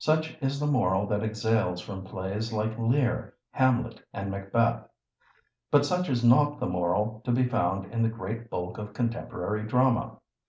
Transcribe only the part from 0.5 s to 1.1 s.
the moral